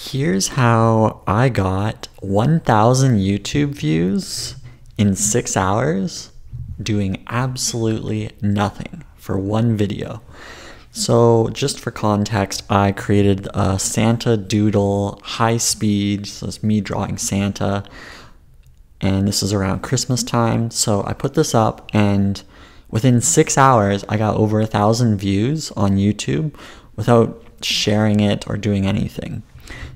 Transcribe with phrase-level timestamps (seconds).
[0.00, 4.54] Here's how I got 1,000 YouTube views
[4.96, 6.30] in six hours
[6.80, 10.22] doing absolutely nothing for one video.
[10.92, 16.28] So, just for context, I created a Santa Doodle high speed.
[16.28, 17.82] So, it's me drawing Santa.
[19.00, 20.70] And this is around Christmas time.
[20.70, 22.40] So, I put this up, and
[22.88, 26.54] within six hours, I got over a thousand views on YouTube
[26.94, 29.42] without sharing it or doing anything.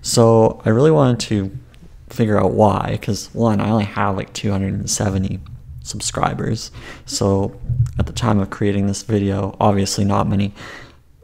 [0.03, 1.59] So, I really wanted to
[2.13, 5.41] figure out why because one i only have like 270
[5.85, 6.71] subscribers.
[7.07, 7.59] So
[7.99, 10.53] at the time of creating this video obviously not many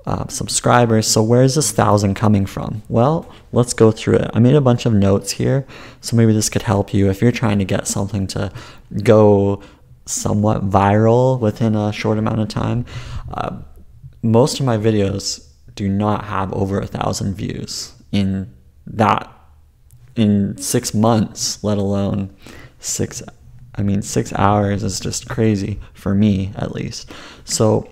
[0.06, 1.06] uh, subscribers.
[1.06, 2.82] So where is this thousand coming from?
[2.88, 4.30] Well let's go through it.
[4.34, 5.66] I made a bunch of notes here
[6.00, 8.50] so maybe this could help you if you're trying to get something to
[9.02, 9.62] go
[10.06, 12.86] somewhat viral within a short amount of time.
[13.30, 13.58] Uh,
[14.22, 18.54] most of my videos do not have over a thousand views in
[18.86, 19.32] that
[20.16, 22.34] in six months, let alone
[22.80, 23.22] six.
[23.74, 27.10] I mean, six hours is just crazy for me, at least.
[27.44, 27.88] So,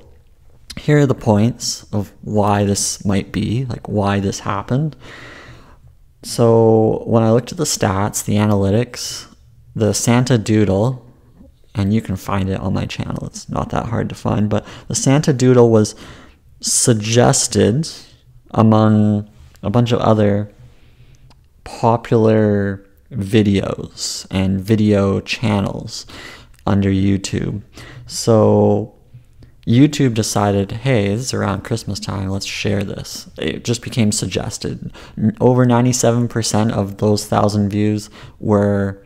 [0.76, 4.96] here are the points of why this might be, like why this happened.
[6.24, 9.32] So, when I looked at the stats, the analytics,
[9.76, 11.06] the Santa Doodle,
[11.74, 14.66] and you can find it on my channel, it's not that hard to find, but
[14.88, 15.94] the Santa Doodle was
[16.60, 17.88] suggested
[18.50, 19.30] among
[19.66, 20.48] a bunch of other
[21.64, 26.06] popular videos and video channels
[26.64, 27.62] under YouTube.
[28.06, 28.94] So
[29.66, 33.28] YouTube decided, hey, this is around Christmas time, let's share this.
[33.38, 34.92] It just became suggested.
[35.40, 39.04] Over 97% of those thousand views were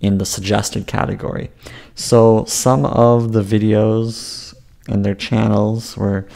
[0.00, 1.50] in the suggested category.
[1.94, 4.54] So some of the videos
[4.88, 6.26] and their channels were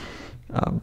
[0.52, 0.82] um,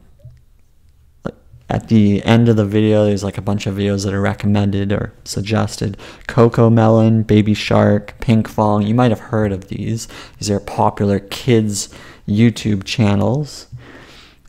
[1.72, 4.92] at the end of the video, there's like a bunch of videos that are recommended
[4.92, 5.96] or suggested.
[6.28, 8.86] CoComelon, Baby Shark, Pink Pinkfong.
[8.86, 10.10] You might have heard of these.
[10.38, 11.88] These are popular kids
[12.28, 13.68] YouTube channels.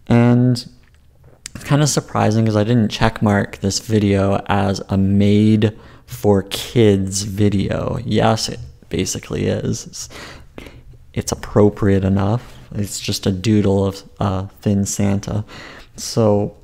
[0.09, 0.69] And
[1.55, 7.22] it's kind of surprising because I didn't checkmark this video as a made for kids
[7.22, 7.99] video.
[8.05, 9.87] Yes, it basically is.
[9.87, 10.09] It's,
[11.15, 12.59] it's appropriate enough.
[12.75, 15.44] It's just a doodle of uh, Thin Santa.
[15.94, 16.56] So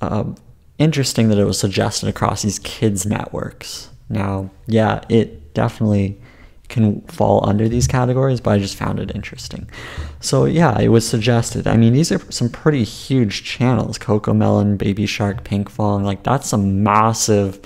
[0.00, 0.36] um,
[0.78, 3.90] interesting that it was suggested across these kids networks.
[4.08, 6.20] Now, yeah, it definitely
[6.68, 9.68] can fall under these categories, but I just found it interesting.
[10.20, 11.66] So yeah, it was suggested.
[11.66, 16.04] I mean, these are some pretty huge channels: CoComelon, Baby Shark, Pink Pinkfong.
[16.04, 17.58] Like that's a massive,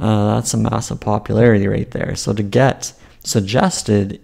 [0.00, 2.14] uh, that's a massive popularity right there.
[2.16, 2.92] So to get
[3.24, 4.20] suggested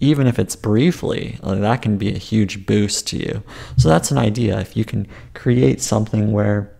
[0.00, 3.42] even if it's briefly, that can be a huge boost to you.
[3.76, 4.58] So that's an idea.
[4.58, 6.74] If you can create something where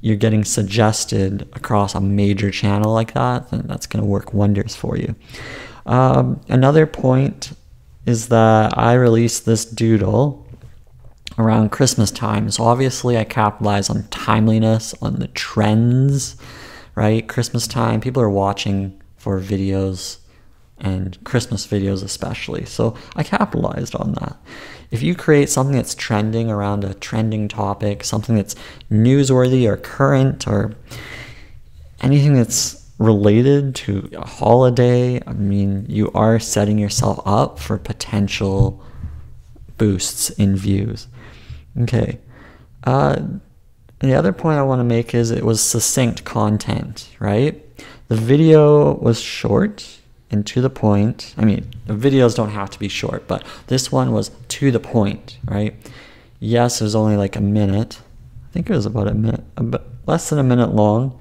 [0.00, 4.74] you're getting suggested across a major channel like that, then that's going to work wonders
[4.74, 5.14] for you.
[5.86, 7.52] Um, another point
[8.04, 10.44] is that I released this doodle
[11.38, 12.50] around Christmas time.
[12.50, 16.36] So obviously, I capitalize on timeliness, on the trends,
[16.96, 17.26] right?
[17.28, 20.18] Christmas time, people are watching for videos
[20.82, 22.64] and Christmas videos especially.
[22.66, 24.36] So I capitalized on that.
[24.90, 28.54] If you create something that's trending around a trending topic, something that's
[28.90, 30.74] newsworthy or current or
[32.00, 38.84] anything that's related to a holiday, I mean, you are setting yourself up for potential
[39.78, 41.06] boosts in views.
[41.80, 42.18] Okay.
[42.84, 43.22] Uh,
[44.00, 47.64] the other point I want to make is it was succinct content, right?
[48.08, 50.00] The video was short
[50.32, 51.34] and to the point.
[51.36, 54.80] I mean, the videos don't have to be short, but this one was to the
[54.80, 55.74] point, right?
[56.40, 58.00] Yes, it was only like a minute.
[58.48, 61.18] I think it was about a minute, about less than a minute long.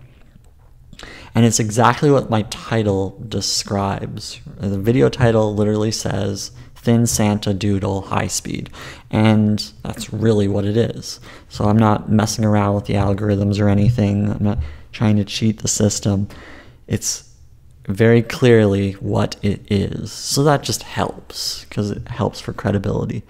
[1.34, 4.42] And it's exactly what my title describes.
[4.58, 8.70] The video title literally says Thin Santa Doodle High Speed.
[9.10, 11.20] And that's really what it is.
[11.48, 14.30] So I'm not messing around with the algorithms or anything.
[14.30, 14.60] I'm not
[14.92, 16.28] trying to cheat the system.
[16.88, 17.31] It's
[17.86, 20.12] very clearly what it is.
[20.12, 23.24] So that just helps because it helps for credibility.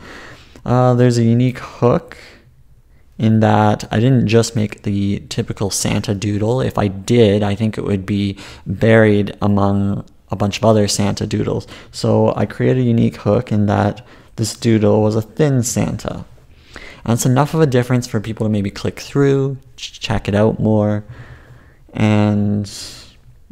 [0.65, 2.17] Uh, there's a unique hook
[3.17, 6.61] in that I didn't just make the typical Santa doodle.
[6.61, 11.27] If I did, I think it would be buried among a bunch of other Santa
[11.27, 11.67] doodles.
[11.91, 14.05] So I created a unique hook in that
[14.37, 16.25] this doodle was a thin Santa.
[17.03, 20.59] And it's enough of a difference for people to maybe click through, check it out
[20.59, 21.03] more,
[21.93, 22.67] and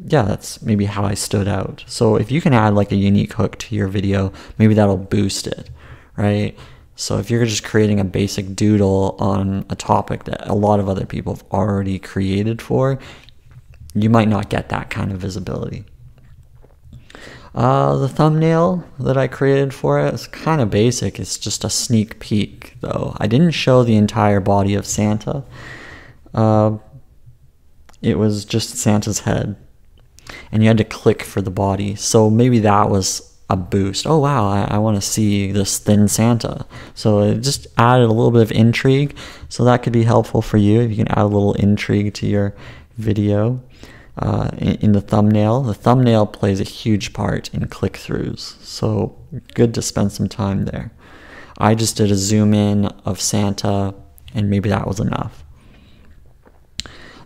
[0.05, 1.83] yeah, that's maybe how I stood out.
[1.87, 5.47] So if you can add like a unique hook to your video, maybe that'll boost
[5.47, 5.69] it,
[6.17, 6.57] right?
[6.95, 10.89] So if you're just creating a basic doodle on a topic that a lot of
[10.89, 12.99] other people have already created for,
[13.93, 15.85] you might not get that kind of visibility.
[17.55, 21.19] Uh, the thumbnail that I created for it is kind of basic.
[21.19, 23.15] It's just a sneak peek, though.
[23.17, 25.43] I didn't show the entire body of Santa.
[26.33, 26.77] Uh,
[28.01, 29.55] it was just Santa's head,
[30.51, 31.95] and you had to click for the body.
[31.95, 34.05] So maybe that was a boost.
[34.05, 36.65] Oh wow, I, I want to see this thin Santa.
[36.93, 39.17] So it just added a little bit of intrigue.
[39.49, 42.27] So that could be helpful for you if you can add a little intrigue to
[42.27, 42.55] your
[42.97, 43.61] video
[44.17, 45.63] uh, in, in, the thumbnail.
[45.63, 48.61] The thumbnail plays a huge part in click throughs.
[48.61, 49.17] So
[49.55, 50.91] good to spend some time there.
[51.57, 53.95] I just did a zoom in of Santa,
[54.33, 55.43] and maybe that was enough.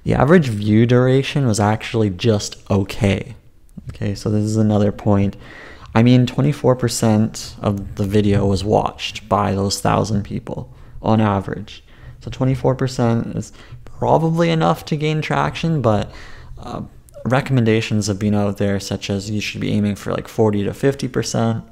[0.03, 3.35] The average view duration was actually just okay.
[3.89, 5.35] Okay, so this is another point.
[5.95, 11.83] I mean, 24% of the video was watched by those thousand people on average.
[12.21, 13.53] So 24% is
[13.85, 16.11] probably enough to gain traction, but
[16.57, 16.81] uh,
[17.25, 20.71] recommendations have been out there, such as you should be aiming for like 40 to
[20.71, 21.63] 50%.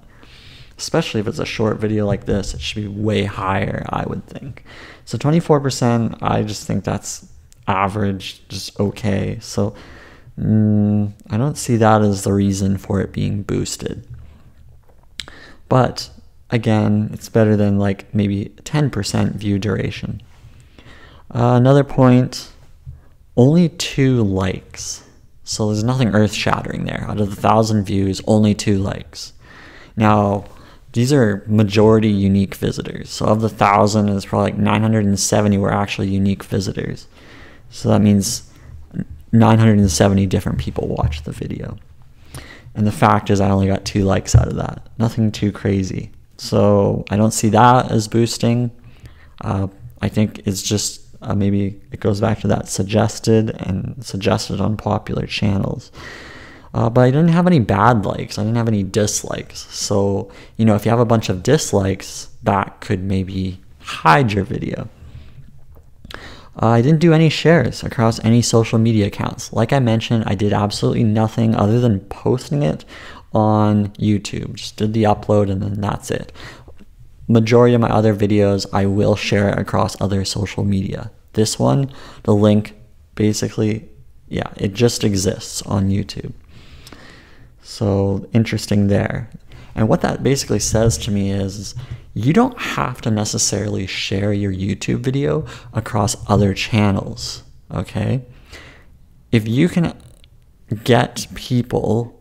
[0.77, 4.25] Especially if it's a short video like this, it should be way higher, I would
[4.25, 4.63] think.
[5.06, 7.27] So 24%, I just think that's
[7.72, 9.38] average, just okay.
[9.42, 9.74] So
[10.40, 14.08] mm, I don't see that as the reason for it being boosted.
[15.70, 16.10] But
[16.50, 20.22] again, it's better than like maybe 10% view duration.
[21.34, 22.52] Uh, another point
[23.38, 25.04] only two likes.
[25.44, 27.06] So there's nothing earth shattering there.
[27.08, 29.34] Out of the thousand views, only two likes.
[29.96, 30.46] Now,
[30.94, 33.10] these are majority unique visitors.
[33.10, 37.08] So of the thousand, it's probably like 970 were actually unique visitors.
[37.72, 38.52] So that means
[39.32, 41.78] 970 different people watched the video.
[42.76, 44.88] And the fact is, I only got two likes out of that.
[44.98, 46.12] Nothing too crazy.
[46.38, 48.72] So I don't see that as boosting.
[49.42, 49.68] Uh,
[50.02, 54.78] I think it's just uh, maybe it goes back to that suggested and suggested on
[54.78, 55.92] popular channels.
[56.74, 58.38] Uh, but I didn't have any bad likes.
[58.40, 59.68] I didn't have any dislikes.
[59.70, 64.46] So, you know, if you have a bunch of dislikes, that could maybe hide your
[64.46, 64.90] video.
[66.62, 69.53] Uh, I didn't do any shares across any social media accounts.
[69.53, 72.83] Like I mentioned, I did absolutely nothing other than posting it
[73.33, 74.56] on YouTube.
[74.56, 76.31] Just did the upload and then that's it.
[77.27, 81.12] Majority of my other videos, I will share it across other social media.
[81.33, 81.92] This one,
[82.24, 82.75] the link
[83.15, 83.88] basically,
[84.27, 86.33] yeah, it just exists on YouTube.
[87.63, 89.30] So interesting there.
[89.75, 91.75] And what that basically says to me is
[92.13, 97.44] you don't have to necessarily share your YouTube video across other channels,
[97.74, 98.22] okay?
[99.31, 99.98] If you can
[100.84, 102.18] get people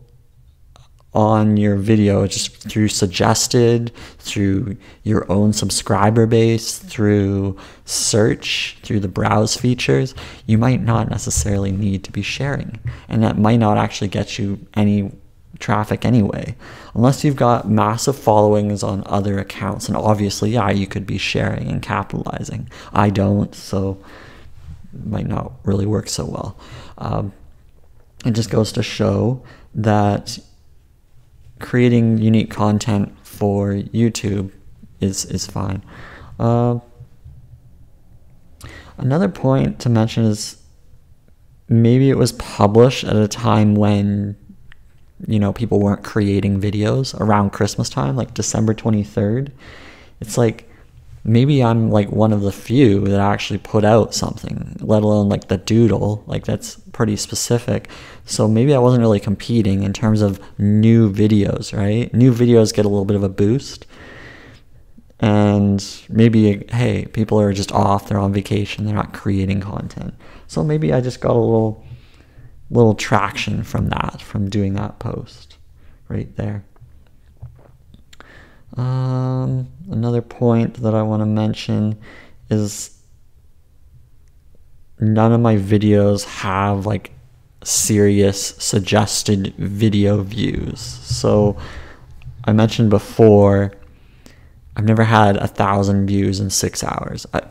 [1.13, 9.09] on your video just through suggested, through your own subscriber base, through search, through the
[9.09, 10.15] browse features,
[10.45, 12.79] you might not necessarily need to be sharing.
[13.09, 15.11] And that might not actually get you any
[15.61, 16.55] traffic anyway.
[16.93, 21.69] Unless you've got massive followings on other accounts, and obviously, yeah, you could be sharing
[21.69, 22.69] and capitalizing.
[22.93, 24.03] I don't, so
[24.93, 26.57] it might not really work so well.
[26.97, 27.33] Um,
[28.25, 29.43] it just goes to show
[29.73, 30.37] that
[31.59, 34.51] creating unique content for YouTube
[34.99, 35.81] is is fine.
[36.39, 36.79] Uh,
[38.97, 40.57] another point to mention is
[41.69, 44.35] maybe it was published at a time when
[45.27, 49.51] you know, people weren't creating videos around Christmas time, like December 23rd.
[50.19, 50.69] It's like
[51.23, 55.47] maybe I'm like one of the few that actually put out something, let alone like
[55.47, 56.23] the doodle.
[56.25, 57.89] Like that's pretty specific.
[58.25, 62.13] So maybe I wasn't really competing in terms of new videos, right?
[62.13, 63.85] New videos get a little bit of a boost.
[65.19, 70.15] And maybe, hey, people are just off, they're on vacation, they're not creating content.
[70.47, 71.85] So maybe I just got a little
[72.71, 75.57] little traction from that, from doing that post
[76.07, 76.63] right there.
[78.77, 81.99] Um, another point that I want to mention
[82.49, 82.97] is
[84.99, 87.11] none of my videos have like
[87.63, 90.79] serious suggested video views.
[90.79, 91.57] So
[92.45, 93.73] I mentioned before,
[94.77, 97.25] I've never had a thousand views in six hours.
[97.33, 97.41] I,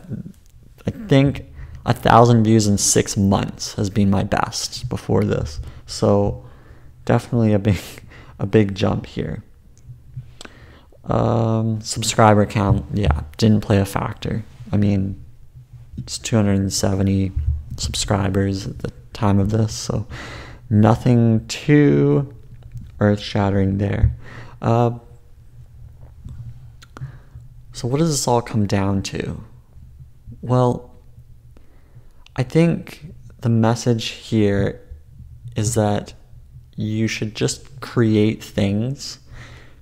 [0.87, 1.45] I think
[1.85, 5.59] a thousand views in six months has been my best before this.
[5.85, 6.45] So
[7.05, 7.79] definitely a big
[8.39, 9.43] a big jump here.
[11.03, 14.43] Um, subscriber count, yeah, didn't play a factor.
[14.71, 15.23] I mean,
[15.97, 17.31] it's 270
[17.77, 20.07] subscribers at the time of this, so
[20.69, 22.33] nothing too
[22.99, 24.15] earth shattering there.
[24.61, 24.91] Uh,
[27.73, 29.43] So, what does this all come down to?
[30.41, 30.90] Well,
[32.35, 34.81] I think the message here
[35.55, 36.13] is that
[36.75, 39.19] you should just create things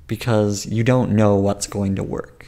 [0.08, 2.48] because you don't know what's going to work.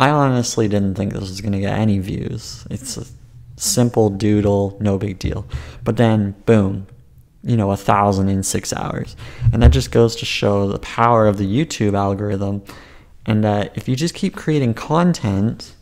[0.00, 2.66] I honestly didn't think this was going to get any views.
[2.70, 3.06] It's a
[3.56, 5.46] simple doodle, no big deal.
[5.84, 6.86] But then, boom,
[7.42, 9.14] you know, a thousand in six hours.
[9.52, 12.62] And that just goes to show the power of the YouTube algorithm.
[13.26, 15.74] And that if you just keep creating content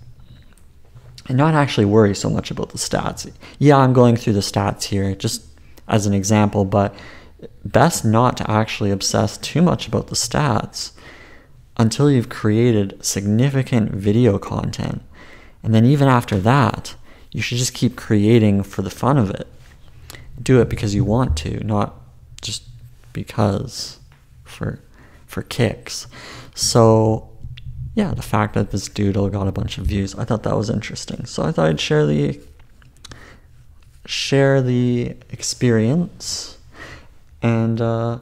[1.28, 3.30] and not actually worry so much about the stats.
[3.58, 5.44] Yeah, I'm going through the stats here just
[5.86, 6.94] as an example, but
[7.64, 10.92] best not to actually obsess too much about the stats
[11.76, 15.02] until you've created significant video content.
[15.62, 16.94] And then even after that,
[17.30, 19.46] you should just keep creating for the fun of it.
[20.42, 21.94] Do it because you want to, not
[22.40, 22.62] just
[23.12, 23.98] because
[24.44, 24.80] for
[25.26, 26.06] for kicks.
[26.54, 27.28] So
[27.98, 30.70] yeah, the fact that this doodle got a bunch of views, I thought that was
[30.70, 31.24] interesting.
[31.26, 32.38] So I thought I'd share the
[34.06, 36.58] share the experience
[37.42, 38.20] and uh,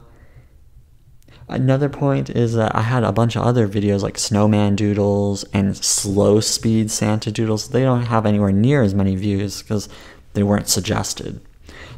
[1.47, 5.77] another point is that I had a bunch of other videos like snowman doodles and
[5.77, 7.69] slow speed Santa doodles.
[7.69, 9.87] They don't have anywhere near as many views because
[10.33, 11.39] they weren't suggested.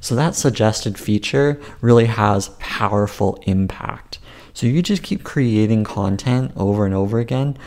[0.01, 4.18] So that suggested feature really has powerful impact.
[4.59, 7.57] So you just keep creating content over and over again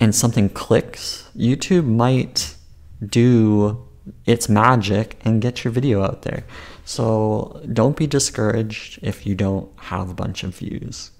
[0.00, 2.56] and something clicks, YouTube might
[3.04, 3.86] do
[4.24, 6.44] its magic and get your video out there.
[6.86, 11.10] So don't be discouraged if you don't have a bunch of views.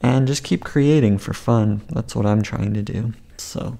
[0.00, 1.82] And just keep creating for fun.
[1.90, 3.12] That's what I'm trying to do.
[3.36, 3.76] So,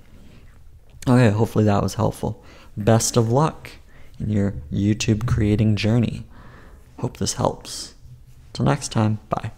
[1.09, 2.45] okay, hopefully that was helpful.
[2.77, 3.71] Best of luck
[4.21, 6.27] in your YouTube creating journey.
[6.99, 7.95] Hope this helps.
[8.53, 9.53] Till next time, bye.